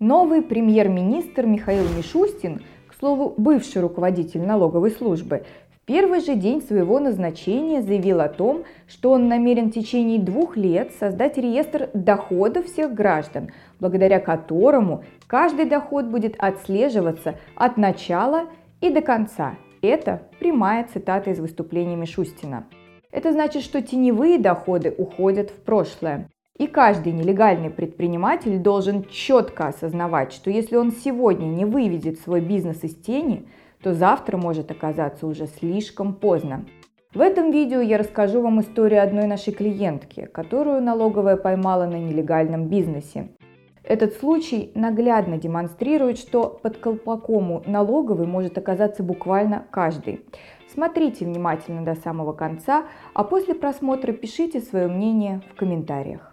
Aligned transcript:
Новый 0.00 0.40
премьер-министр 0.40 1.44
Михаил 1.44 1.84
Мишустин, 1.94 2.62
к 2.88 2.94
слову, 2.98 3.34
бывший 3.36 3.82
руководитель 3.82 4.40
налоговой 4.40 4.92
службы, 4.92 5.44
в 5.76 5.84
первый 5.84 6.20
же 6.20 6.36
день 6.36 6.62
своего 6.62 6.98
назначения 6.98 7.82
заявил 7.82 8.22
о 8.22 8.30
том, 8.30 8.64
что 8.88 9.10
он 9.10 9.28
намерен 9.28 9.70
в 9.70 9.74
течение 9.74 10.18
двух 10.18 10.56
лет 10.56 10.92
создать 10.98 11.36
реестр 11.36 11.90
доходов 11.92 12.64
всех 12.64 12.94
граждан, 12.94 13.50
благодаря 13.78 14.20
которому 14.20 15.04
каждый 15.26 15.66
доход 15.66 16.06
будет 16.06 16.34
отслеживаться 16.38 17.34
от 17.54 17.76
начала 17.76 18.44
и 18.80 18.88
до 18.88 19.02
конца. 19.02 19.56
Это 19.82 20.22
прямая 20.38 20.88
цитата 20.90 21.28
из 21.28 21.40
выступления 21.40 21.96
Мишустина. 21.96 22.64
Это 23.12 23.32
значит, 23.32 23.62
что 23.62 23.82
теневые 23.82 24.38
доходы 24.38 24.94
уходят 24.96 25.50
в 25.50 25.60
прошлое. 25.60 26.30
И 26.60 26.66
каждый 26.66 27.14
нелегальный 27.14 27.70
предприниматель 27.70 28.58
должен 28.58 29.04
четко 29.04 29.68
осознавать, 29.68 30.34
что 30.34 30.50
если 30.50 30.76
он 30.76 30.92
сегодня 30.92 31.46
не 31.46 31.64
выведет 31.64 32.20
свой 32.20 32.42
бизнес 32.42 32.84
из 32.84 32.94
тени, 32.94 33.48
то 33.82 33.94
завтра 33.94 34.36
может 34.36 34.70
оказаться 34.70 35.26
уже 35.26 35.46
слишком 35.46 36.12
поздно. 36.12 36.66
В 37.14 37.22
этом 37.22 37.50
видео 37.50 37.80
я 37.80 37.96
расскажу 37.96 38.42
вам 38.42 38.60
историю 38.60 39.02
одной 39.02 39.26
нашей 39.26 39.54
клиентки, 39.54 40.28
которую 40.30 40.82
налоговая 40.82 41.38
поймала 41.38 41.86
на 41.86 41.96
нелегальном 41.96 42.68
бизнесе. 42.68 43.30
Этот 43.82 44.12
случай 44.16 44.70
наглядно 44.74 45.38
демонстрирует, 45.38 46.18
что 46.18 46.60
под 46.62 46.76
колпаком 46.76 47.52
у 47.52 47.62
налоговой 47.64 48.26
может 48.26 48.58
оказаться 48.58 49.02
буквально 49.02 49.64
каждый. 49.70 50.26
Смотрите 50.70 51.24
внимательно 51.24 51.86
до 51.86 51.94
самого 51.94 52.34
конца, 52.34 52.84
а 53.14 53.24
после 53.24 53.54
просмотра 53.54 54.12
пишите 54.12 54.60
свое 54.60 54.88
мнение 54.88 55.40
в 55.50 55.58
комментариях. 55.58 56.30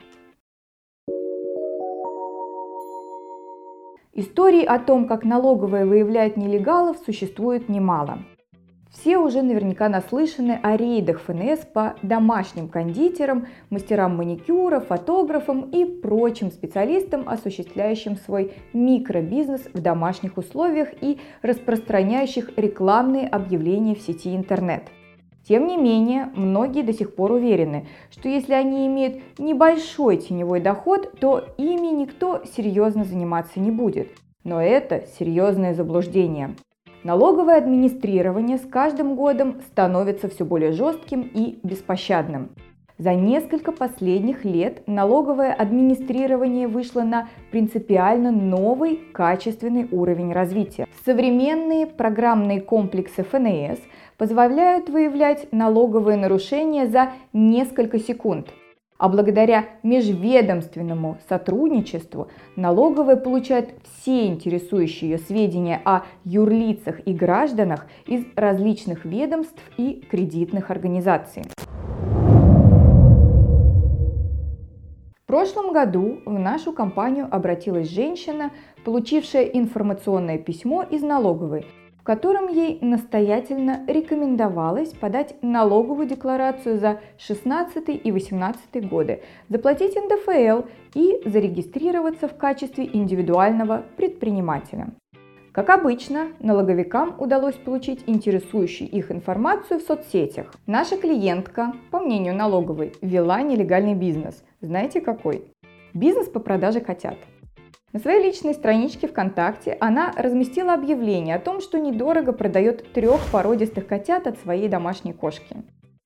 Историй 4.20 4.64
о 4.64 4.80
том, 4.80 5.08
как 5.08 5.24
налоговая 5.24 5.86
выявляет 5.86 6.38
нелегалов, 6.38 6.98
существует 7.06 7.70
немало. 7.70 8.18
Все 8.90 9.20
уже 9.20 9.44
наверняка 9.44 9.90
наслышаны 9.90 10.60
о 10.64 10.76
рейдах 10.76 11.22
ФНС 11.22 11.68
по 11.72 11.94
домашним 12.02 12.68
кондитерам, 12.68 13.46
мастерам 13.70 14.18
маникюра, 14.18 14.80
фотографам 14.80 15.70
и 15.70 15.86
прочим 15.86 16.50
специалистам, 16.50 17.30
осуществляющим 17.30 18.16
свой 18.16 18.54
микробизнес 18.74 19.68
в 19.72 19.80
домашних 19.82 20.38
условиях 20.38 20.90
и 21.00 21.20
распространяющих 21.44 22.58
рекламные 22.58 23.28
объявления 23.28 23.94
в 23.94 24.02
сети 24.02 24.36
интернет. 24.36 24.86
Тем 25.48 25.66
не 25.68 25.78
менее, 25.78 26.30
многие 26.36 26.82
до 26.82 26.92
сих 26.92 27.16
пор 27.16 27.32
уверены, 27.32 27.88
что 28.12 28.28
если 28.28 28.54
они 28.54 28.86
имеют 28.88 29.40
небольшой 29.40 30.18
теневой 30.18 30.60
доход, 30.60 31.18
то 31.22 31.46
ими 31.58 31.88
никто 31.88 32.44
серьезно 32.44 33.06
заниматься 33.06 33.62
не 33.62 33.72
будет. 33.72 34.10
Но 34.44 34.62
это 34.62 35.06
серьезное 35.18 35.74
заблуждение. 35.74 36.56
Налоговое 37.04 37.58
администрирование 37.58 38.58
с 38.58 38.66
каждым 38.66 39.16
годом 39.16 39.62
становится 39.68 40.28
все 40.28 40.44
более 40.44 40.74
жестким 40.74 41.22
и 41.22 41.60
беспощадным. 41.64 42.50
За 42.98 43.14
несколько 43.14 43.72
последних 43.72 44.44
лет 44.44 44.82
налоговое 44.88 45.54
администрирование 45.54 46.68
вышло 46.68 47.04
на 47.04 47.30
принципиально 47.52 48.32
новый 48.32 49.00
качественный 49.14 49.88
уровень 49.92 50.34
развития. 50.34 50.88
Современные 51.06 51.86
программные 51.86 52.60
комплексы 52.60 53.24
ФНС 53.24 53.78
позволяют 54.18 54.90
выявлять 54.90 55.48
налоговые 55.52 56.18
нарушения 56.18 56.88
за 56.88 57.12
несколько 57.34 58.00
секунд. 58.00 58.48
А 58.98 59.10
благодаря 59.10 59.66
межведомственному 59.84 61.20
сотрудничеству 61.30 62.30
налоговая 62.56 63.16
получает 63.16 63.76
все 63.84 64.26
интересующие 64.26 65.12
ее 65.12 65.18
сведения 65.20 65.80
о 65.86 66.02
юрлицах 66.24 67.06
и 67.06 67.14
гражданах 67.14 67.86
из 68.08 68.26
различных 68.36 69.06
ведомств 69.06 69.62
и 69.78 70.04
кредитных 70.10 70.72
организаций. 70.72 71.44
Прошлом 75.38 75.72
году 75.72 76.20
в 76.26 76.40
нашу 76.40 76.74
компанию 76.74 77.28
обратилась 77.30 77.92
женщина, 77.92 78.50
получившая 78.84 79.44
информационное 79.44 80.40
письмо 80.40 80.82
из 80.82 81.04
налоговой, 81.04 81.68
в 82.00 82.04
котором 82.04 82.48
ей 82.48 82.80
настоятельно 82.82 83.86
рекомендовалось 83.88 84.94
подать 84.94 85.36
налоговую 85.44 86.08
декларацию 86.08 86.80
за 86.80 87.02
16 87.20 88.02
и 88.04 88.12
18 88.12 88.90
годы, 88.90 89.22
заплатить 89.48 89.96
НДФЛ 89.96 90.68
и 90.96 91.22
зарегистрироваться 91.24 92.28
в 92.28 92.36
качестве 92.36 92.90
индивидуального 92.92 93.84
предпринимателя. 93.96 94.88
Как 95.58 95.72
обычно, 95.72 96.34
налоговикам 96.40 97.16
удалось 97.18 97.56
получить 97.56 98.04
интересующую 98.06 98.88
их 98.92 99.12
информацию 99.12 99.80
в 99.80 99.82
соцсетях. 99.82 100.54
Наша 100.68 100.98
клиентка, 100.98 101.74
по 101.90 102.00
мнению 102.00 102.36
налоговой, 102.36 102.94
вела 103.02 103.42
нелегальный 103.42 103.96
бизнес. 103.96 104.44
Знаете 104.62 105.02
какой? 105.02 105.52
Бизнес 105.96 106.28
по 106.28 106.40
продаже 106.40 106.80
котят. 106.80 107.18
На 107.92 108.00
своей 108.00 108.24
личной 108.24 108.54
страничке 108.54 109.08
ВКонтакте 109.08 109.76
она 109.80 110.14
разместила 110.16 110.76
объявление 110.76 111.38
о 111.38 111.40
том, 111.40 111.60
что 111.60 111.80
недорого 111.80 112.34
продает 112.34 112.94
трех 112.94 113.20
породистых 113.32 113.88
котят 113.88 114.28
от 114.28 114.38
своей 114.38 114.68
домашней 114.68 115.14
кошки. 115.14 115.56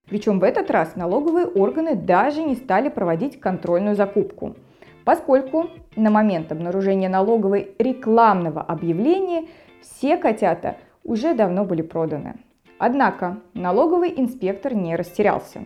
Причем 0.07 0.39
в 0.39 0.45
этот 0.45 0.72
раз 0.72 0.95
налоговые 0.95 1.45
органы 1.45 1.95
даже 1.95 2.41
не 2.41 2.56
стали 2.56 2.88
проводить 2.88 3.41
контрольную 3.41 3.97
закупку– 3.97 4.56
поскольку 5.11 5.67
на 5.97 6.09
момент 6.09 6.53
обнаружения 6.53 7.09
налоговой 7.09 7.75
рекламного 7.79 8.61
объявления 8.61 9.49
все 9.81 10.16
котята 10.16 10.77
уже 11.03 11.33
давно 11.33 11.66
были 11.66 11.81
проданы. 11.81 12.35
Однако 12.77 13.41
налоговый 13.53 14.13
инспектор 14.16 14.73
не 14.73 14.95
растерялся. 14.95 15.63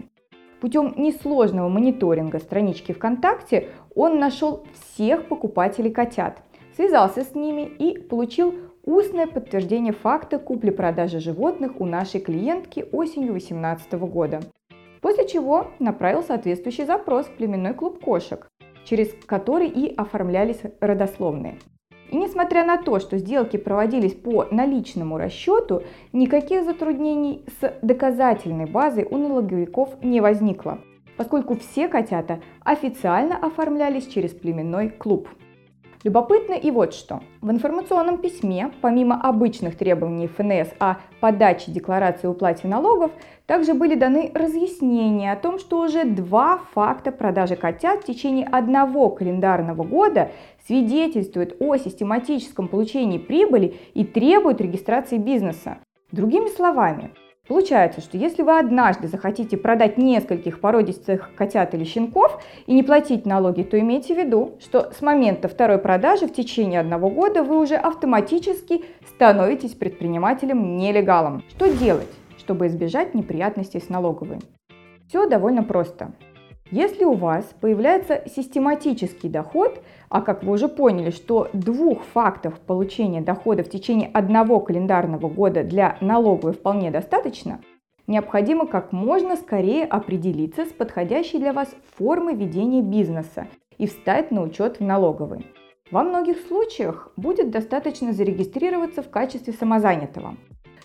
Путем 0.62 0.96
несложного 0.98 1.70
мониторинга 1.70 2.40
странички 2.40 2.92
ВКонтакте 2.92 3.70
он 3.94 4.18
нашел 4.18 4.66
всех 4.74 5.28
покупателей 5.28 5.92
котят, 5.92 6.40
связался 6.76 7.24
с 7.24 7.36
ними 7.36 7.68
и 7.68 8.00
получил 8.00 8.56
устное 8.84 9.28
подтверждение 9.28 9.94
факта 9.94 10.40
купли-продажи 10.40 11.20
животных 11.20 11.80
у 11.80 11.86
нашей 11.86 12.20
клиентки 12.20 12.84
осенью 12.92 13.34
2018 13.34 13.94
года. 13.94 14.40
После 15.02 15.28
чего 15.28 15.68
направил 15.78 16.24
соответствующий 16.24 16.86
запрос 16.86 17.28
в 17.28 17.36
племенной 17.36 17.76
клуб 17.76 18.04
кошек, 18.04 18.50
через 18.86 19.14
который 19.26 19.68
и 19.68 19.94
оформлялись 19.94 20.62
родословные. 20.80 21.58
И 22.10 22.18
несмотря 22.18 22.64
на 22.64 22.78
то, 22.78 23.00
что 23.00 23.18
сделки 23.18 23.58
проводились 23.58 24.14
по 24.14 24.48
наличному 24.52 25.18
расчету, 25.18 25.84
никаких 26.14 26.64
затруднений 26.64 27.44
с 27.60 27.74
доказательной 27.82 28.66
базой 28.66 29.06
у 29.10 29.18
налоговиков 29.18 29.90
не 30.04 30.22
возникло, 30.22 30.80
поскольку 31.18 31.56
все 31.56 31.88
котята 31.88 32.42
официально 32.64 33.36
оформлялись 33.36 34.08
через 34.08 34.32
племенной 34.32 34.90
клуб. 34.90 35.28
Любопытно 36.06 36.54
и 36.54 36.70
вот 36.70 36.94
что. 36.94 37.22
В 37.42 37.50
информационном 37.50 38.20
письме, 38.20 38.72
помимо 38.82 39.20
обычных 39.20 39.76
требований 39.76 40.28
ФНС 40.28 40.68
о 40.78 40.98
подаче 41.20 41.72
декларации 41.72 42.28
уплате 42.28 42.68
налогов, 42.68 43.10
также 43.48 43.74
были 43.74 43.96
даны 43.96 44.32
разъяснения 44.36 45.32
о 45.32 45.36
том, 45.36 45.58
что 45.58 45.80
уже 45.80 46.04
два 46.04 46.60
факта 46.76 47.12
продажи 47.12 47.56
котят 47.56 48.04
в 48.04 48.06
течение 48.06 48.46
одного 48.46 49.10
календарного 49.10 49.84
года 49.84 50.30
свидетельствуют 50.68 51.56
о 51.60 51.76
систематическом 51.78 52.68
получении 52.68 53.18
прибыли 53.18 53.74
и 53.96 54.06
требуют 54.06 54.62
регистрации 54.62 55.18
бизнеса. 55.18 55.80
Другими 56.12 56.50
словами, 56.50 57.14
Получается, 57.48 58.02
что 58.02 58.18
если 58.18 58.42
вы 58.42 58.58
однажды 58.58 59.08
захотите 59.08 59.56
продать 59.56 59.98
нескольких 59.98 60.60
породистых 60.60 61.30
котят 61.36 61.76
или 61.76 61.84
щенков 61.84 62.42
и 62.66 62.74
не 62.74 62.82
платить 62.82 63.28
налоги, 63.28 63.62
то 63.62 63.80
имейте 63.80 64.16
в 64.16 64.18
виду, 64.18 64.54
что 64.60 64.92
с 64.92 65.02
момента 65.02 65.48
второй 65.48 65.78
продажи 65.78 66.26
в 66.26 66.34
течение 66.34 66.80
одного 66.80 67.10
года 67.10 67.44
вы 67.44 67.62
уже 67.62 67.76
автоматически 67.76 68.84
становитесь 69.08 69.76
предпринимателем-нелегалом. 69.76 71.44
Что 71.50 71.68
делать, 71.68 72.10
чтобы 72.40 72.66
избежать 72.66 73.14
неприятностей 73.14 73.80
с 73.80 73.90
налоговой? 73.90 74.40
Все 75.08 75.30
довольно 75.30 75.64
просто. 75.64 76.14
Если 76.72 77.04
у 77.06 77.14
вас 77.14 77.46
появляется 77.62 78.24
систематический 78.26 79.30
доход, 79.30 79.84
а 80.10 80.22
как 80.22 80.44
вы 80.44 80.54
уже 80.54 80.68
поняли, 80.68 81.12
что 81.12 81.48
двух 81.54 82.04
фактов 82.06 82.60
получения 82.60 83.22
дохода 83.22 83.64
в 83.64 83.70
течение 83.70 84.10
одного 84.12 84.60
календарного 84.60 85.30
года 85.30 85.64
для 85.64 85.98
налоговой 86.02 86.54
вполне 86.54 86.90
достаточно, 86.90 87.62
необходимо 88.08 88.66
как 88.66 88.92
можно 88.92 89.36
скорее 89.36 89.86
определиться 89.86 90.66
с 90.66 90.70
подходящей 90.70 91.38
для 91.38 91.54
вас 91.54 91.70
формой 91.98 92.34
ведения 92.36 92.82
бизнеса 92.82 93.48
и 93.78 93.86
встать 93.86 94.32
на 94.32 94.42
учет 94.42 94.80
в 94.80 94.84
налоговой. 94.84 95.46
Во 95.92 96.02
многих 96.04 96.40
случаях 96.48 97.12
будет 97.16 97.52
достаточно 97.52 98.12
зарегистрироваться 98.12 99.04
в 99.04 99.12
качестве 99.12 99.54
самозанятого. 99.54 100.36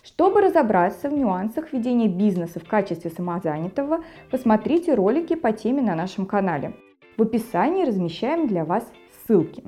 Чтобы 0.02 0.40
разобраться 0.40 1.08
в 1.08 1.12
нюансах 1.12 1.72
ведения 1.72 2.08
бизнеса 2.08 2.58
в 2.58 2.68
качестве 2.68 3.10
самозанятого, 3.10 4.00
посмотрите 4.30 4.94
ролики 4.94 5.34
по 5.34 5.52
теме 5.52 5.82
на 5.82 5.94
нашем 5.94 6.26
канале. 6.26 6.74
В 7.16 7.22
описании 7.22 7.84
размещаем 7.84 8.46
для 8.46 8.64
вас 8.64 8.90
ссылки. 9.26 9.64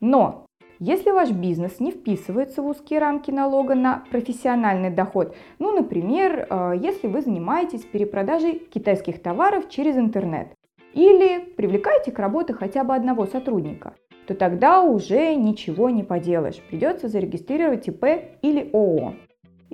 Но 0.00 0.46
Если 0.80 1.12
ваш 1.12 1.30
бизнес 1.30 1.78
не 1.78 1.92
вписывается 1.92 2.60
в 2.60 2.66
узкие 2.66 2.98
рамки 2.98 3.30
налога 3.30 3.74
на 3.74 4.04
профессиональный 4.10 4.90
доход, 4.90 5.36
ну, 5.60 5.72
например, 5.72 6.46
э, 6.50 6.72
если 6.82 7.06
вы 7.06 7.22
занимаетесь 7.22 7.84
перепродажей 7.84 8.58
китайских 8.58 9.22
товаров 9.22 9.68
через 9.68 9.96
интернет, 9.96 10.48
или 10.92 11.38
привлекаете 11.38 12.10
к 12.12 12.18
работе 12.18 12.54
хотя 12.54 12.84
бы 12.84 12.94
одного 12.94 13.26
сотрудника, 13.26 13.94
то 14.26 14.34
тогда 14.34 14.82
уже 14.82 15.34
ничего 15.34 15.90
не 15.90 16.02
поделаешь, 16.02 16.60
придется 16.68 17.08
зарегистрировать 17.08 17.88
ИП 17.88 18.04
или 18.42 18.70
ООО. 18.72 19.14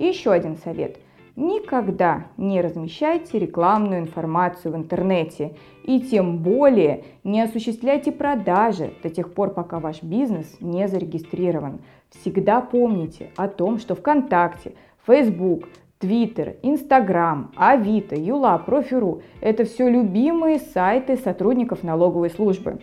И 0.01 0.05
еще 0.07 0.31
один 0.31 0.57
совет– 0.57 0.97
Никогда 1.37 2.25
не 2.35 2.59
размещайте 2.59 3.39
рекламную 3.39 4.01
информацию 4.01 4.73
в 4.73 4.75
интернете 4.75 5.53
и 5.83 6.01
тем 6.01 6.39
более 6.39 7.05
не 7.23 7.41
осуществляйте 7.41 8.11
продажи 8.11 8.93
до 9.01 9.09
тех 9.09 9.33
пор, 9.33 9.51
пока 9.51 9.79
ваш 9.79 10.03
бизнес 10.03 10.57
не 10.59 10.89
зарегистрирован. 10.89 11.79
Всегда 12.09 12.59
помните 12.59 13.29
о 13.37 13.47
том, 13.47 13.79
что 13.79 13.95
ВКонтакте, 13.95 14.73
Facebook, 15.07 15.69
Твиттер, 15.99 16.57
Инстаграм, 16.63 17.51
Авито, 17.55 18.15
Юла, 18.15 18.57
Профиру– 18.57 19.21
это 19.41 19.63
все 19.63 19.89
любимые 19.89 20.59
сайты 20.59 21.15
сотрудников 21.15 21.81
налоговой 21.81 22.29
службы. 22.29 22.81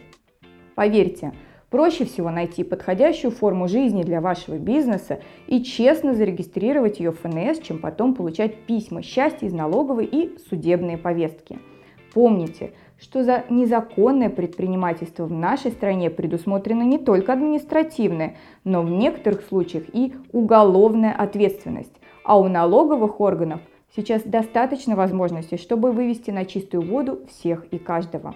Поверьте, 0.74 1.32
Проще 1.70 2.06
всего 2.06 2.30
найти 2.30 2.64
подходящую 2.64 3.30
форму 3.30 3.68
жизни 3.68 4.02
для 4.02 4.22
вашего 4.22 4.56
бизнеса 4.56 5.20
и 5.46 5.62
честно 5.62 6.14
зарегистрировать 6.14 6.98
ее 6.98 7.12
в 7.12 7.20
ФНС, 7.20 7.60
чем 7.60 7.78
потом 7.78 8.14
получать 8.14 8.56
письма 8.62 9.02
счастья 9.02 9.46
из 9.46 9.52
налоговой 9.52 10.06
и 10.06 10.38
судебные 10.48 10.96
повестки. 10.96 11.58
Помните, 12.14 12.72
что 12.98 13.22
за 13.22 13.44
незаконное 13.50 14.30
предпринимательство 14.30 15.26
в 15.26 15.32
нашей 15.32 15.70
стране 15.70 16.08
предусмотрена 16.08 16.84
не 16.84 16.96
только 16.96 17.34
административная, 17.34 18.36
но 18.64 18.80
в 18.80 18.88
некоторых 18.88 19.42
случаях 19.42 19.84
и 19.92 20.14
уголовная 20.32 21.12
ответственность. 21.12 21.92
А 22.24 22.40
у 22.40 22.48
налоговых 22.48 23.20
органов 23.20 23.60
сейчас 23.94 24.22
достаточно 24.22 24.96
возможностей, 24.96 25.58
чтобы 25.58 25.92
вывести 25.92 26.30
на 26.30 26.46
чистую 26.46 26.82
воду 26.82 27.20
всех 27.28 27.66
и 27.70 27.78
каждого. 27.78 28.34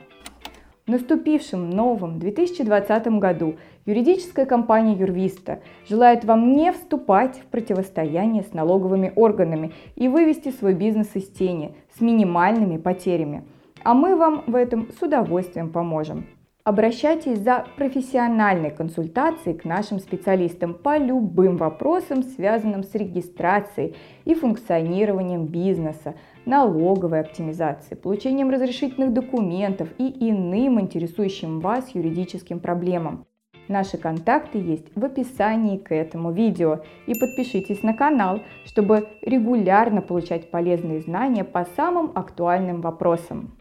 В 0.85 0.91
наступившем 0.91 1.71
новом 1.71 2.19
2020 2.19 3.07
году 3.21 3.55
юридическая 3.87 4.47
компания 4.47 4.95
Юрвиста 4.95 5.61
желает 5.89 6.25
вам 6.25 6.55
не 6.55 6.73
вступать 6.73 7.39
в 7.39 7.47
противостояние 7.47 8.43
с 8.43 8.53
налоговыми 8.53 9.13
органами 9.15 9.71
и 9.95 10.09
вывести 10.09 10.51
свой 10.51 10.75
бизнес 10.75 11.15
из 11.15 11.29
тени 11.29 11.77
с 11.97 12.01
минимальными 12.01 12.79
потерями. 12.79 13.45
А 13.85 13.95
мы 13.95 14.17
вам 14.17 14.43
в 14.49 14.57
этом 14.57 14.89
с 14.99 15.01
удовольствием 15.01 15.71
поможем. 15.71 16.27
Обращайтесь 16.65 17.39
за 17.39 17.65
профессиональной 17.77 18.71
консультацией 18.71 19.57
к 19.57 19.65
нашим 19.65 20.01
специалистам 20.01 20.75
по 20.75 20.97
любым 20.97 21.59
вопросам, 21.59 22.25
связанным 22.25 22.83
с 22.83 22.93
регистрацией 22.95 23.95
и 24.25 24.35
функционированием 24.35 25.47
бизнеса, 25.47 26.15
налоговой 26.45 27.21
оптимизацией, 27.21 27.99
получением 27.99 28.51
разрешительных 28.51 29.13
документов 29.13 29.89
и 29.99 30.31
иным 30.31 30.81
интересующим 30.81 31.61
вас 31.61 31.95
юридическим 31.95 32.61
проблемам. 32.61 33.27
Наши 33.69 33.97
контакты 33.97 34.59
есть 34.59 34.87
в 34.95 35.05
описании 35.05 35.79
к 35.79 35.95
этому 35.95 36.33
видео. 36.33 36.81
И 37.07 37.15
подпишитесь 37.15 37.83
на 37.83 37.95
канал, 37.95 38.41
чтобы 38.65 39.09
регулярно 39.23 40.03
получать 40.03 40.51
полезные 40.51 41.01
знания 41.01 41.45
по 41.45 41.65
самым 41.77 42.11
актуальным 42.15 42.81
вопросам. 42.81 43.57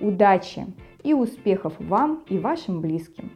Удачи! 0.00 0.66
и 1.04 1.12
успехов 1.12 1.74
вам 1.78 2.24
и 2.28 2.38
вашим 2.38 2.80
близким! 2.80 3.30